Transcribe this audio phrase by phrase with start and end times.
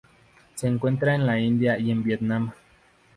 [0.55, 2.51] Se encuentra en la India y en Vietnam.